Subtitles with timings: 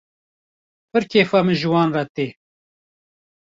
[0.91, 2.27] Pir kêfa min ji wan re tê.